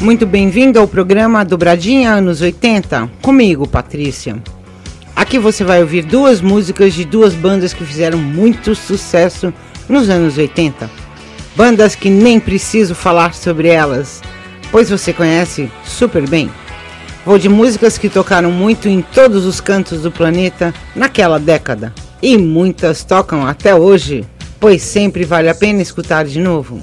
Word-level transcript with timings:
Muito 0.00 0.24
bem-vindo 0.24 0.80
ao 0.80 0.88
programa 0.88 1.44
Dobradinha 1.44 2.10
Anos 2.14 2.40
80, 2.40 3.10
comigo, 3.20 3.68
Patrícia. 3.68 4.42
Aqui 5.14 5.38
você 5.38 5.62
vai 5.62 5.82
ouvir 5.82 6.06
duas 6.06 6.40
músicas 6.40 6.94
de 6.94 7.04
duas 7.04 7.34
bandas 7.34 7.74
que 7.74 7.84
fizeram 7.84 8.16
muito 8.16 8.74
sucesso 8.74 9.52
nos 9.86 10.08
anos 10.08 10.38
80. 10.38 10.90
Bandas 11.54 11.94
que 11.94 12.08
nem 12.08 12.40
preciso 12.40 12.94
falar 12.94 13.34
sobre 13.34 13.68
elas, 13.68 14.22
pois 14.72 14.88
você 14.88 15.12
conhece 15.12 15.70
super 15.84 16.26
bem. 16.26 16.50
Vou 17.26 17.36
de 17.36 17.50
músicas 17.50 17.98
que 17.98 18.08
tocaram 18.08 18.50
muito 18.50 18.88
em 18.88 19.02
todos 19.02 19.44
os 19.44 19.60
cantos 19.60 20.00
do 20.00 20.10
planeta 20.10 20.72
naquela 20.96 21.38
década. 21.38 21.92
E 22.22 22.38
muitas 22.38 23.04
tocam 23.04 23.46
até 23.46 23.74
hoje, 23.74 24.24
pois 24.58 24.80
sempre 24.80 25.24
vale 25.24 25.50
a 25.50 25.54
pena 25.54 25.82
escutar 25.82 26.24
de 26.24 26.40
novo. 26.40 26.80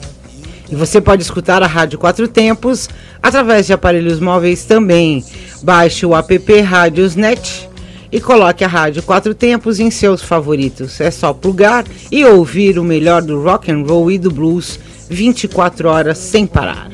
E 0.70 0.76
você 0.76 1.00
pode 1.00 1.24
escutar 1.24 1.64
a 1.64 1.68
Rádio 1.68 1.98
Quatro 1.98 2.28
Tempos 2.28 2.90
através 3.22 3.66
de 3.66 3.74
aparelhos 3.74 4.20
móveis 4.20 4.66
também. 4.66 5.24
Baixe 5.64 6.06
o 6.06 6.16
app 6.16 6.62
Rádiosnet 6.62 7.70
e 8.12 8.20
coloque 8.20 8.64
a 8.64 8.68
Rádio 8.68 9.02
Quatro 9.04 9.34
Tempos 9.34 9.80
em 9.80 9.90
seus 9.90 10.22
favoritos. 10.22 11.00
É 11.00 11.10
só 11.10 11.34
plugar 11.34 11.86
e 12.12 12.26
ouvir 12.26 12.78
o 12.78 12.84
melhor 12.84 13.22
do 13.22 13.42
rock 13.42 13.72
and 13.72 13.84
roll 13.88 14.12
e 14.12 14.18
do 14.18 14.30
blues 14.30 14.78
24 15.10 15.88
horas 15.88 16.18
sem 16.18 16.46
parar. 16.46 16.90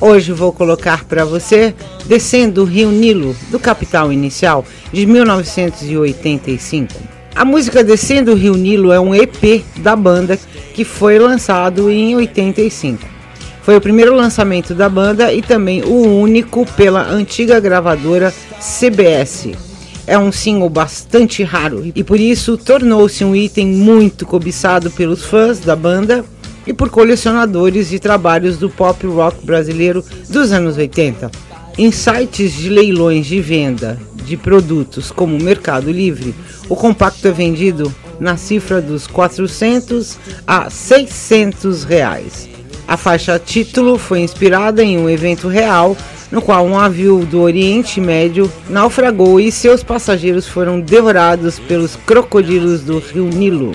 Hoje 0.00 0.32
vou 0.32 0.52
colocar 0.52 1.04
para 1.04 1.24
você 1.24 1.74
Descendo 2.06 2.62
o 2.62 2.64
Rio 2.64 2.90
Nilo, 2.90 3.36
do 3.50 3.60
Capital 3.60 4.12
Inicial, 4.12 4.64
de 4.92 5.06
1985. 5.06 7.09
A 7.34 7.44
música 7.44 7.84
Descendo 7.84 8.32
o 8.32 8.34
Rio 8.34 8.54
Nilo 8.54 8.92
é 8.92 9.00
um 9.00 9.14
EP 9.14 9.64
da 9.78 9.94
banda 9.94 10.38
que 10.74 10.84
foi 10.84 11.18
lançado 11.18 11.88
em 11.88 12.16
85. 12.16 13.06
Foi 13.62 13.76
o 13.76 13.80
primeiro 13.80 14.14
lançamento 14.14 14.74
da 14.74 14.88
banda 14.88 15.32
e 15.32 15.40
também 15.40 15.82
o 15.82 16.20
único 16.20 16.66
pela 16.72 17.02
antiga 17.02 17.60
gravadora 17.60 18.34
CBS. 18.58 19.50
É 20.06 20.18
um 20.18 20.32
single 20.32 20.68
bastante 20.68 21.42
raro 21.44 21.90
e 21.94 22.02
por 22.02 22.18
isso 22.18 22.58
tornou-se 22.58 23.24
um 23.24 23.34
item 23.34 23.66
muito 23.68 24.26
cobiçado 24.26 24.90
pelos 24.90 25.24
fãs 25.24 25.60
da 25.60 25.76
banda 25.76 26.24
e 26.66 26.72
por 26.72 26.90
colecionadores 26.90 27.88
de 27.88 28.00
trabalhos 28.00 28.58
do 28.58 28.68
pop 28.68 29.06
rock 29.06 29.46
brasileiro 29.46 30.04
dos 30.28 30.50
anos 30.52 30.76
80. 30.76 31.30
Em 31.78 31.92
sites 31.92 32.52
de 32.52 32.68
leilões 32.68 33.26
de 33.26 33.40
venda 33.40 33.98
de 34.30 34.36
produtos 34.36 35.10
como 35.10 35.36
Mercado 35.36 35.90
Livre, 35.90 36.32
o 36.68 36.76
compacto 36.76 37.26
é 37.26 37.32
vendido 37.32 37.92
na 38.20 38.36
cifra 38.36 38.80
dos 38.80 39.08
400 39.08 40.16
a 40.46 40.70
600 40.70 41.82
reais. 41.82 42.48
A 42.86 42.96
faixa 42.96 43.40
título 43.40 43.98
foi 43.98 44.20
inspirada 44.20 44.84
em 44.84 44.98
um 44.98 45.10
evento 45.10 45.48
real 45.48 45.96
no 46.30 46.40
qual 46.40 46.64
um 46.64 46.78
navio 46.78 47.26
do 47.26 47.40
Oriente 47.40 48.00
Médio 48.00 48.50
naufragou 48.68 49.40
e 49.40 49.50
seus 49.50 49.82
passageiros 49.82 50.46
foram 50.46 50.80
devorados 50.80 51.58
pelos 51.58 51.96
crocodilos 51.96 52.82
do 52.82 53.00
Rio 53.00 53.24
Nilo. 53.24 53.74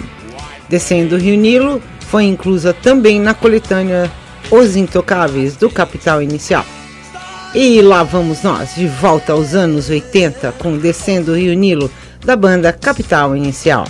Descendo 0.69 1.15
o 1.15 1.19
Rio 1.19 1.35
Nilo, 1.35 1.81
foi 1.99 2.23
inclusa 2.23 2.73
também 2.73 3.19
na 3.19 3.33
coletânea 3.33 4.09
Os 4.49 4.77
Intocáveis 4.77 5.57
do 5.57 5.69
Capital 5.69 6.21
Inicial. 6.21 6.65
E 7.57 7.81
lá 7.81 8.03
vamos 8.03 8.43
nós, 8.43 8.75
de 8.75 8.85
volta 8.85 9.31
aos 9.31 9.55
anos 9.55 9.89
80, 9.89 10.51
com 10.59 10.77
Descendo 10.77 11.31
o 11.31 11.37
Rio 11.37 11.53
Nilo, 11.53 11.89
da 12.25 12.35
banda 12.35 12.73
Capital 12.73 13.33
Inicial. 13.33 13.85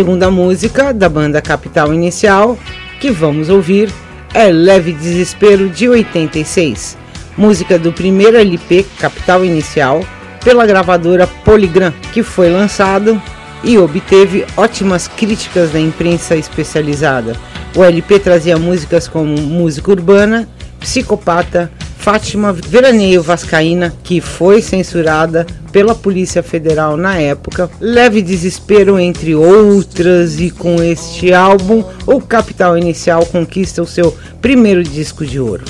Segunda 0.00 0.30
música 0.30 0.94
da 0.94 1.10
banda 1.10 1.42
Capital 1.42 1.92
Inicial, 1.92 2.56
que 2.98 3.10
vamos 3.10 3.50
ouvir, 3.50 3.92
é 4.32 4.50
Leve 4.50 4.94
Desespero 4.94 5.68
de 5.68 5.90
86, 5.90 6.96
música 7.36 7.78
do 7.78 7.92
primeiro 7.92 8.38
LP 8.38 8.86
Capital 8.98 9.44
Inicial 9.44 10.02
pela 10.42 10.64
gravadora 10.64 11.26
Polygram, 11.26 11.92
que 12.14 12.22
foi 12.22 12.48
lançado 12.48 13.20
e 13.62 13.76
obteve 13.76 14.46
ótimas 14.56 15.06
críticas 15.06 15.70
da 15.70 15.78
imprensa 15.78 16.34
especializada. 16.34 17.36
O 17.76 17.84
LP 17.84 18.20
trazia 18.20 18.56
músicas 18.56 19.06
como 19.06 19.36
Música 19.36 19.90
Urbana, 19.90 20.48
Psicopata, 20.80 21.70
Fátima 22.00 22.50
Veraneio 22.50 23.22
Vascaína, 23.22 23.92
que 24.02 24.22
foi 24.22 24.62
censurada 24.62 25.46
pela 25.70 25.94
Polícia 25.94 26.42
Federal 26.42 26.96
na 26.96 27.20
época, 27.20 27.70
Leve 27.78 28.22
Desespero, 28.22 28.98
entre 28.98 29.34
outras, 29.34 30.40
e 30.40 30.50
com 30.50 30.82
este 30.82 31.34
álbum, 31.34 31.84
o 32.06 32.18
Capital 32.18 32.76
Inicial 32.78 33.26
conquista 33.26 33.82
o 33.82 33.86
seu 33.86 34.16
primeiro 34.40 34.82
disco 34.82 35.26
de 35.26 35.38
ouro. 35.38 35.64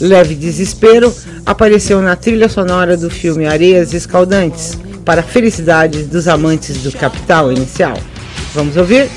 Leve 0.00 0.34
Desespero 0.34 1.14
apareceu 1.44 2.00
na 2.00 2.16
trilha 2.16 2.48
sonora 2.48 2.96
do 2.96 3.10
filme 3.10 3.46
Areias 3.46 3.92
Escaldantes, 3.92 4.78
para 5.04 5.20
a 5.20 5.24
felicidade 5.24 6.04
dos 6.04 6.26
amantes 6.26 6.82
do 6.82 6.90
Capital 6.90 7.52
Inicial. 7.52 7.98
Vamos 8.54 8.78
ouvir? 8.78 9.08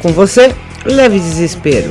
Com 0.00 0.12
você, 0.12 0.54
Leve 0.86 1.20
Desespero. 1.20 1.90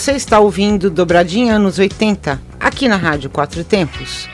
Você 0.00 0.12
está 0.12 0.40
ouvindo 0.40 0.88
Dobradinha 0.88 1.56
anos 1.56 1.78
80, 1.78 2.40
aqui 2.58 2.88
na 2.88 2.96
Rádio 2.96 3.28
Quatro 3.28 3.62
Tempos. 3.62 4.30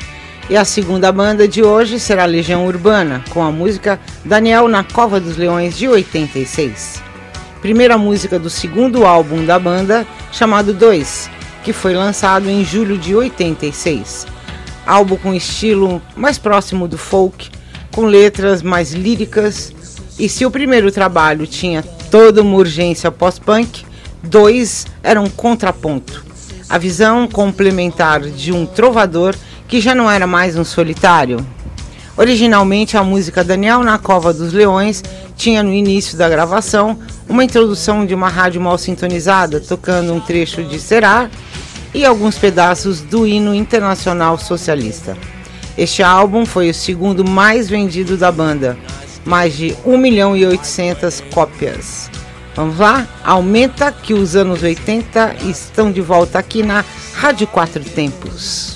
E 0.48 0.56
a 0.56 0.64
segunda 0.64 1.10
banda 1.10 1.48
de 1.48 1.60
hoje 1.60 1.98
será 1.98 2.24
Legião 2.24 2.64
Urbana, 2.68 3.24
com 3.30 3.42
a 3.42 3.50
música 3.50 3.98
Daniel 4.24 4.68
na 4.68 4.84
Cova 4.84 5.18
dos 5.18 5.36
Leões 5.36 5.76
de 5.76 5.88
86. 5.88 7.02
Primeira 7.60 7.98
música 7.98 8.38
do 8.38 8.48
segundo 8.48 9.04
álbum 9.04 9.44
da 9.44 9.58
banda, 9.58 10.06
chamado 10.30 10.72
2, 10.72 11.28
que 11.64 11.72
foi 11.72 11.94
lançado 11.94 12.48
em 12.48 12.64
julho 12.64 12.96
de 12.96 13.16
86. 13.16 14.24
Álbum 14.86 15.16
com 15.16 15.34
estilo 15.34 16.00
mais 16.14 16.38
próximo 16.38 16.86
do 16.86 16.96
folk, 16.96 17.50
com 17.90 18.02
letras 18.02 18.62
mais 18.62 18.92
líricas. 18.92 19.74
E 20.16 20.28
se 20.28 20.46
o 20.46 20.50
primeiro 20.50 20.92
trabalho 20.92 21.44
tinha 21.44 21.82
toda 22.08 22.40
uma 22.40 22.56
urgência 22.56 23.10
pós-punk, 23.10 23.84
dois 24.26 24.86
era 25.02 25.20
um 25.20 25.28
contraponto. 25.28 26.24
A 26.68 26.78
visão 26.78 27.28
complementar 27.28 28.20
de 28.20 28.52
um 28.52 28.66
trovador 28.66 29.34
que 29.68 29.80
já 29.80 29.94
não 29.94 30.10
era 30.10 30.26
mais 30.26 30.56
um 30.56 30.64
solitário. 30.64 31.44
Originalmente, 32.16 32.96
a 32.96 33.04
música 33.04 33.44
Daniel 33.44 33.82
na 33.82 33.98
Cova 33.98 34.32
dos 34.32 34.52
Leões 34.52 35.02
tinha 35.36 35.62
no 35.62 35.72
início 35.72 36.16
da 36.16 36.28
gravação 36.28 36.98
uma 37.28 37.44
introdução 37.44 38.06
de 38.06 38.14
uma 38.14 38.28
rádio 38.28 38.60
mal 38.60 38.78
sintonizada, 38.78 39.60
tocando 39.60 40.12
um 40.12 40.20
trecho 40.20 40.64
de 40.64 40.80
Será 40.80 41.30
e 41.92 42.04
alguns 42.04 42.38
pedaços 42.38 43.00
do 43.00 43.26
hino 43.26 43.54
internacional 43.54 44.38
socialista. 44.38 45.16
Este 45.76 46.02
álbum 46.02 46.46
foi 46.46 46.70
o 46.70 46.74
segundo 46.74 47.22
mais 47.22 47.68
vendido 47.68 48.16
da 48.16 48.32
banda, 48.32 48.78
mais 49.24 49.54
de 49.54 49.76
1 49.84 49.98
milhão 49.98 50.36
e 50.36 50.46
800 50.46 51.22
cópias. 51.32 52.10
Vamos 52.56 52.78
lá? 52.78 53.06
Aumenta 53.22 53.92
que 53.92 54.14
os 54.14 54.34
anos 54.34 54.62
80 54.62 55.36
estão 55.44 55.92
de 55.92 56.00
volta 56.00 56.38
aqui 56.38 56.62
na 56.62 56.82
Rádio 57.12 57.46
Quatro 57.46 57.84
Tempos. 57.84 58.75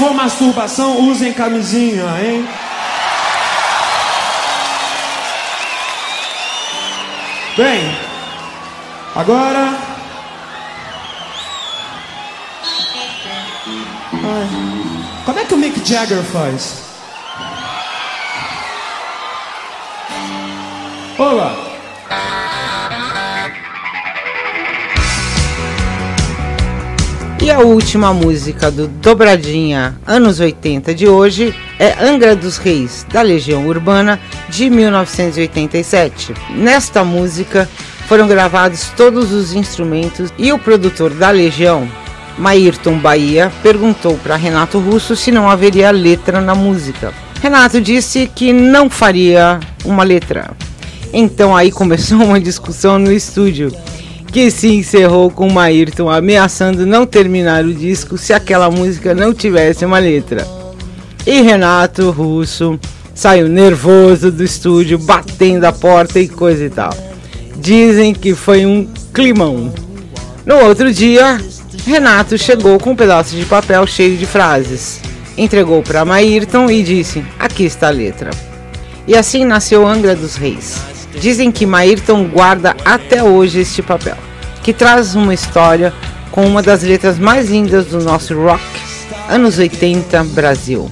For 0.00 0.14
masturbação, 0.14 0.98
usem 1.10 1.30
camisinha, 1.30 2.04
hein? 2.22 2.48
Bem, 7.54 7.98
agora. 9.14 9.74
Ai, 14.14 14.48
como 15.26 15.38
é 15.38 15.44
que 15.44 15.52
o 15.52 15.58
Mick 15.58 15.86
Jagger 15.86 16.22
faz? 16.22 16.82
Olá! 21.18 21.69
E 27.50 27.52
a 27.52 27.58
última 27.58 28.14
música 28.14 28.70
do 28.70 28.86
Dobradinha 28.86 29.98
anos 30.06 30.38
80 30.38 30.94
de 30.94 31.08
hoje 31.08 31.52
é 31.80 31.96
Angra 32.00 32.36
dos 32.36 32.58
Reis, 32.58 33.04
da 33.12 33.22
Legião 33.22 33.66
Urbana, 33.66 34.20
de 34.48 34.70
1987. 34.70 36.32
Nesta 36.50 37.02
música 37.02 37.68
foram 38.06 38.28
gravados 38.28 38.92
todos 38.96 39.32
os 39.32 39.52
instrumentos 39.52 40.32
e 40.38 40.52
o 40.52 40.60
produtor 40.60 41.10
da 41.10 41.30
Legião, 41.30 41.90
Maírton 42.38 42.96
Bahia 43.00 43.50
perguntou 43.64 44.16
para 44.18 44.36
Renato 44.36 44.78
Russo 44.78 45.16
se 45.16 45.32
não 45.32 45.50
haveria 45.50 45.90
letra 45.90 46.40
na 46.40 46.54
música. 46.54 47.12
Renato 47.42 47.80
disse 47.80 48.30
que 48.32 48.52
não 48.52 48.88
faria 48.88 49.58
uma 49.84 50.04
letra. 50.04 50.52
Então 51.12 51.56
aí 51.56 51.72
começou 51.72 52.18
uma 52.22 52.38
discussão 52.38 52.96
no 52.96 53.10
estúdio, 53.10 53.72
que 54.32 54.50
se 54.50 54.68
encerrou 54.68 55.30
com 55.30 55.50
Maírton 55.50 56.08
ameaçando 56.08 56.86
não 56.86 57.04
terminar 57.04 57.64
o 57.64 57.74
disco 57.74 58.16
se 58.16 58.32
aquela 58.32 58.70
música 58.70 59.14
não 59.14 59.34
tivesse 59.34 59.84
uma 59.84 59.98
letra. 59.98 60.46
E 61.26 61.40
Renato 61.42 62.10
Russo 62.10 62.78
saiu 63.14 63.48
nervoso 63.48 64.30
do 64.30 64.44
estúdio, 64.44 64.98
batendo 64.98 65.64
a 65.64 65.72
porta 65.72 66.20
e 66.20 66.28
coisa 66.28 66.64
e 66.64 66.70
tal. 66.70 66.94
Dizem 67.56 68.14
que 68.14 68.34
foi 68.34 68.64
um 68.64 68.88
climão. 69.12 69.72
No 70.46 70.56
outro 70.64 70.92
dia, 70.92 71.38
Renato 71.84 72.38
chegou 72.38 72.78
com 72.78 72.92
um 72.92 72.96
pedaço 72.96 73.36
de 73.36 73.44
papel 73.44 73.86
cheio 73.86 74.16
de 74.16 74.26
frases. 74.26 75.00
Entregou 75.36 75.82
para 75.82 76.04
Maírton 76.04 76.70
e 76.70 76.82
disse: 76.82 77.24
Aqui 77.38 77.64
está 77.64 77.88
a 77.88 77.90
letra. 77.90 78.30
E 79.06 79.16
assim 79.16 79.44
nasceu 79.44 79.86
Angra 79.86 80.14
dos 80.14 80.36
Reis. 80.36 80.99
Dizem 81.18 81.50
que 81.50 81.66
Maírton 81.66 82.28
guarda 82.28 82.76
até 82.84 83.22
hoje 83.22 83.60
este 83.60 83.82
papel, 83.82 84.16
que 84.62 84.72
traz 84.72 85.14
uma 85.14 85.34
história 85.34 85.92
com 86.30 86.46
uma 86.46 86.62
das 86.62 86.82
letras 86.82 87.18
mais 87.18 87.50
lindas 87.50 87.86
do 87.86 88.00
nosso 88.00 88.34
rock, 88.34 88.62
anos 89.28 89.58
80 89.58 90.22
Brasil. 90.24 90.90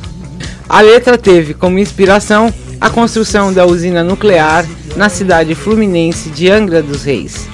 A 0.69 0.81
letra 0.81 1.16
teve 1.16 1.55
como 1.55 1.79
inspiração 1.79 2.53
a 2.81 2.90
construção 2.90 3.53
da 3.53 3.64
usina 3.64 4.05
nuclear 4.05 4.66
na 4.97 5.09
cidade 5.09 5.55
fluminense 5.55 6.29
de 6.31 6.51
Angra 6.51 6.83
dos 6.83 7.05
Reis. 7.05 7.49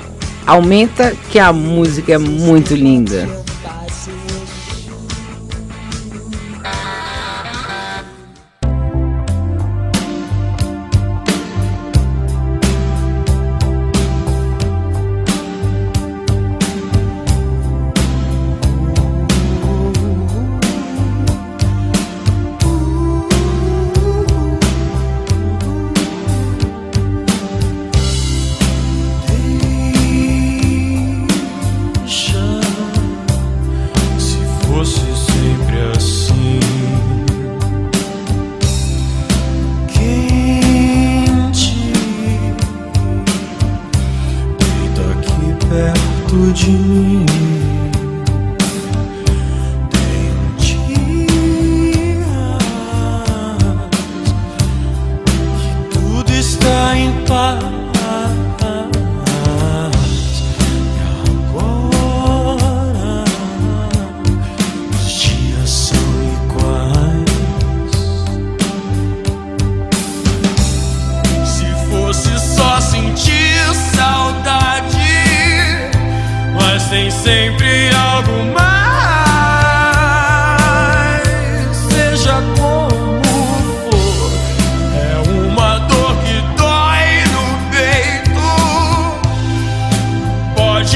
Aumenta 0.46 1.14
que 1.30 1.38
a 1.38 1.52
música 1.52 2.12
é 2.14 2.18
muito 2.18 2.74
linda. 2.74 3.28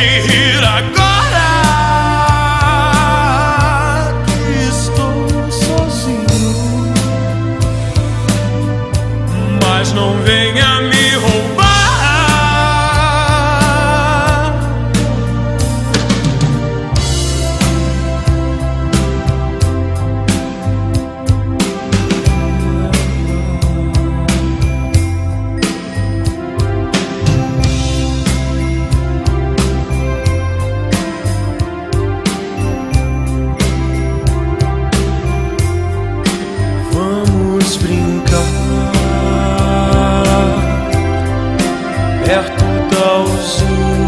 here 0.09 0.63
I 0.65 0.93
go. 0.97 1.08
是 43.49 44.08